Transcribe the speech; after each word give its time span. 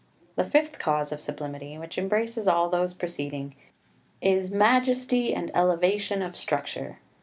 The 0.35 0.43
fifth 0.43 0.79
cause 0.79 1.11
of 1.11 1.21
sublimity, 1.21 1.77
which 1.77 1.95
embraces 1.99 2.47
all 2.47 2.69
those 2.69 2.95
preceding, 2.95 3.53
is 4.19 4.49
(5) 4.49 4.57
majesty 4.57 5.31
and 5.31 5.55
elevation 5.55 6.23
of 6.23 6.35
structure. 6.35 6.97